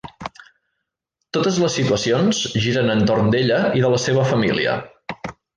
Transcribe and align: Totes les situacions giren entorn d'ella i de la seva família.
Totes 1.37 1.59
les 1.65 1.75
situacions 1.81 2.41
giren 2.65 2.91
entorn 2.97 3.31
d'ella 3.37 3.63
i 3.81 3.87
de 3.87 3.95
la 3.97 4.03
seva 4.09 4.29
família. 4.35 4.75